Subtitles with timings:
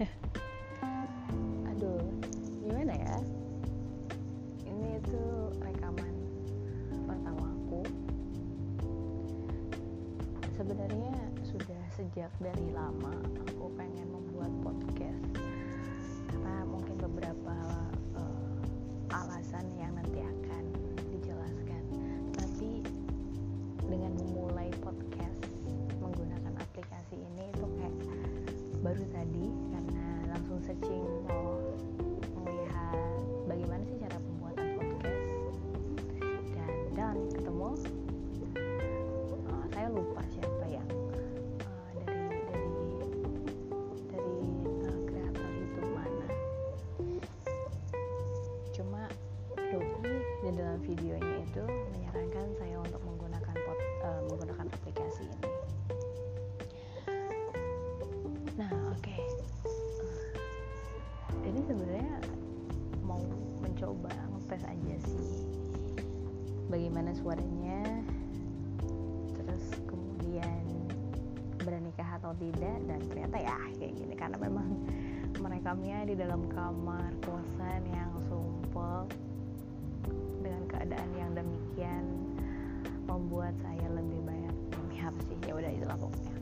[1.70, 2.00] aduh
[2.64, 3.16] gimana ya?
[4.64, 5.24] Ini itu
[5.60, 6.14] rekaman
[7.04, 7.84] pertama aku.
[10.56, 11.12] Sebenarnya
[11.44, 13.12] sudah sejak dari lama
[13.44, 15.36] aku pengen membuat podcast.
[16.32, 17.56] Karena mungkin beberapa
[18.16, 20.49] uh, alasan yang nanti akan
[50.50, 55.50] di dalam videonya itu menyarankan saya untuk menggunakan pod, uh, menggunakan aplikasi ini.
[58.58, 58.98] Nah oke.
[58.98, 59.22] Okay.
[61.46, 62.18] ini sebenarnya
[63.06, 63.22] mau
[63.62, 65.46] mencoba ngetes aja sih
[66.66, 68.02] bagaimana suaranya
[69.38, 70.66] terus kemudian
[71.62, 74.18] beranikah atau tidak dan ternyata ya kayak gini.
[74.18, 74.66] Karena memang
[75.38, 79.06] merekamnya di dalam kamar kosan yang sumpel
[80.50, 82.04] dengan keadaan yang demikian
[83.06, 84.54] membuat saya lebih banyak
[84.98, 85.38] apa sih.
[85.46, 86.39] Ya udah itulah pokoknya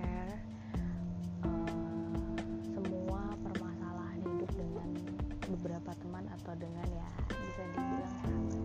[0.00, 0.32] share
[1.44, 1.68] uh,
[2.72, 4.88] semua permasalahan hidup dengan
[5.52, 8.62] beberapa teman atau dengan ya bisa dibilang sahabat.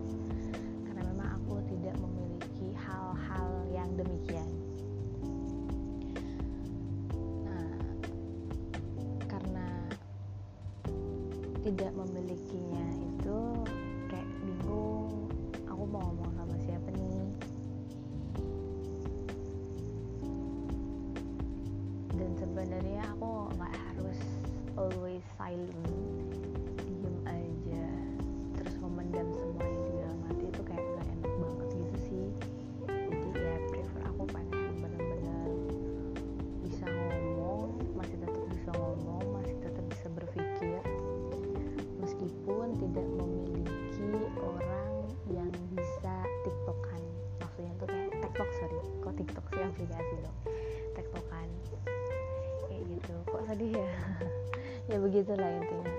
[0.88, 4.50] Karena memang aku tidak memiliki hal-hal yang demikian.
[7.44, 7.76] Nah
[9.28, 9.68] karena
[11.60, 13.38] tidak memilikinya itu
[25.46, 25.78] silent
[26.82, 27.86] diem aja.
[28.58, 32.26] Terus memendam semua yang di dalam hati itu kayak nggak enak banget gitu sih.
[32.90, 35.46] Jadi ya prefer aku pengen bener-bener
[36.66, 40.82] bisa ngomong masih tetap bisa ngomong masih tetap bisa berpikir.
[42.02, 44.10] Meskipun tidak memiliki
[44.42, 44.94] orang
[45.30, 47.02] yang bisa tiktokan.
[47.38, 48.82] Maksudnya tuh kayak tiktok sorry.
[48.98, 50.38] Kok tiktok sih aplikasi dong
[50.98, 51.48] tiktokan.
[52.66, 53.14] Kayak gitu.
[53.30, 53.90] Kok sedih ya
[54.86, 55.94] ya begitulah intinya.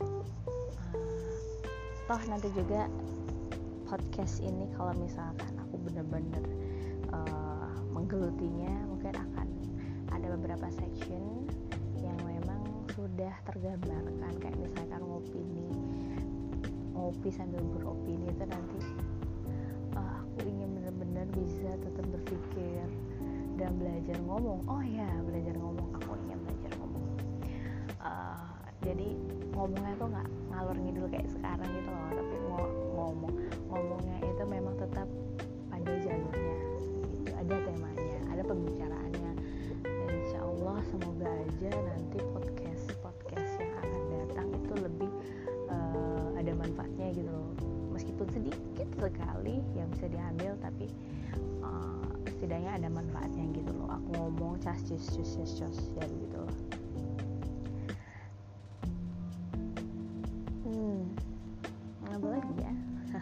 [0.00, 0.96] Uh,
[2.08, 2.88] toh nanti juga
[3.84, 6.44] podcast ini kalau misalkan aku bener-bener
[7.12, 9.48] uh, menggelutinya mungkin akan
[10.16, 11.44] ada beberapa section
[12.00, 12.64] yang memang
[12.96, 14.32] sudah tergambarkan.
[14.40, 15.68] Kayak misalkan ngopini
[16.96, 18.80] ngopi sambil beropini itu nanti
[19.92, 22.88] uh, aku ingin bener-bener bisa tetap berpikir
[23.60, 24.64] dan belajar ngomong.
[24.72, 26.73] Oh ya belajar ngomong aku ingin belajar
[28.04, 28.54] uh,
[28.84, 29.16] jadi
[29.56, 33.34] ngomongnya tuh nggak ngalor ngidul kayak sekarang gitu loh tapi ngo- ngomong
[33.72, 35.08] ngomongnya itu memang tetap
[35.72, 39.32] pada jalurnya gitu ada temanya ada pembicaraannya.
[39.84, 45.10] Dan insya Allah semoga aja nanti podcast podcast yang akan datang itu lebih
[45.70, 47.54] uh, ada manfaatnya gitu loh.
[47.94, 50.90] Meskipun sedikit sekali yang bisa diambil tapi
[51.62, 53.86] uh, setidaknya ada manfaatnya gitu loh.
[53.92, 56.83] Aku ngomong cas cus cus cus ya gitu loh
[62.14, 62.72] apa lagi ya.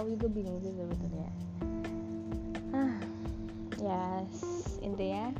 [0.00, 1.28] Aku juga bingung sih sebetulnya.
[2.72, 2.96] Ah
[3.76, 4.32] yes
[4.80, 5.36] intinya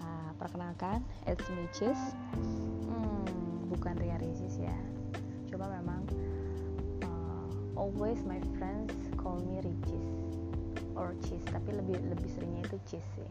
[0.00, 2.16] uh, perkenalkan it's me Cis
[2.88, 4.72] hmm, bukan Ria Rizis ya.
[5.52, 6.00] Cuma memang
[7.04, 10.08] uh, always my friends call me Ricis
[10.96, 13.30] or Cis tapi lebih lebih seringnya itu Cis sih.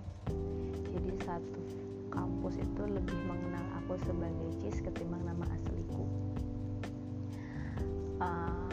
[0.94, 1.62] Jadi satu
[2.13, 6.22] kampus itu lebih mengenal aku sebagai Cis ketimbang nama asliku
[8.21, 8.69] uh,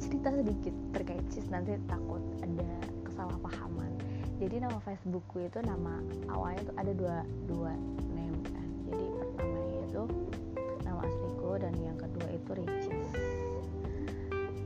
[0.00, 2.70] cerita sedikit terkait Cis nanti takut ada
[3.06, 3.92] kesalahpahaman.
[4.40, 6.00] Jadi nama Facebookku itu nama
[6.32, 7.72] awalnya tuh ada dua dua
[8.16, 8.66] name kan.
[8.88, 10.02] Jadi pertamanya itu
[10.80, 13.10] nama asliku dan yang kedua itu Ricis.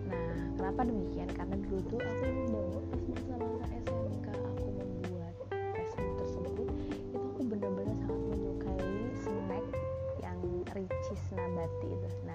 [0.06, 1.28] Nah kenapa demikian?
[1.34, 6.68] Karena dulu tuh aku bawa pas masa-masa SMK aku membuat Facebook tersebut
[7.10, 9.66] itu aku benar-benar sangat menyukai snack
[10.22, 10.38] yang
[10.70, 12.08] Ricis nabati itu.
[12.22, 12.33] Nah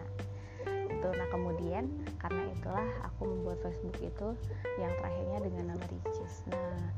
[0.99, 1.09] gitu.
[1.15, 1.87] Nah kemudian
[2.19, 4.35] karena itulah aku membuat Facebook itu
[4.75, 6.43] yang terakhirnya dengan nama Ricis.
[6.51, 6.91] Nah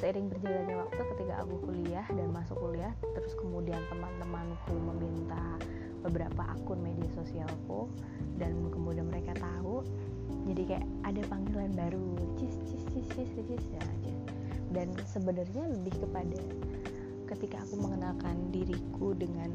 [0.00, 5.58] seiring berjalannya waktu ketika aku kuliah dan masuk kuliah terus kemudian teman-temanku meminta
[6.06, 7.90] beberapa akun media sosialku
[8.38, 9.82] dan kemudian mereka tahu
[10.46, 13.82] jadi kayak ada panggilan baru cis cis cis cis cis ya
[14.70, 16.38] dan sebenarnya lebih kepada
[17.34, 19.50] ketika aku mengenalkan diriku dengan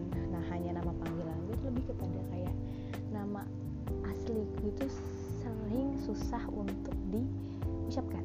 [6.04, 8.24] susah untuk diucapkan.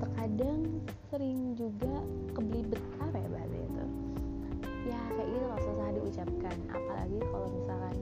[0.00, 0.80] Terkadang
[1.12, 2.00] sering juga
[2.32, 3.84] kebelibet apa ya bahasa itu.
[4.88, 6.56] Ya kayak gitu loh susah diucapkan.
[6.72, 7.96] Apalagi kalau misalkan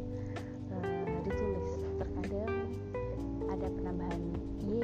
[0.70, 1.70] uh, ditulis.
[1.98, 2.52] Terkadang
[3.50, 4.22] ada penambahan
[4.62, 4.78] y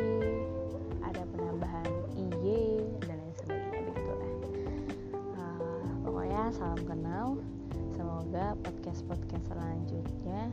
[1.06, 4.32] ada penambahan iy dan lain sebagainya begitu lah.
[5.38, 7.26] Uh, pokoknya salam kenal.
[7.94, 10.50] Semoga podcast podcast selanjutnya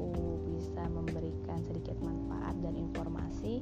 [0.00, 3.60] aku bisa memberikan sedikit manfaat dan informasi